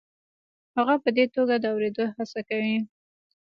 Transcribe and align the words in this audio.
هغه 0.75 0.95
په 1.03 1.09
دې 1.15 1.25
توګه 1.35 1.55
د 1.59 1.65
اورېدو 1.73 2.05
هڅه 2.15 2.39
کوي. 2.49 2.77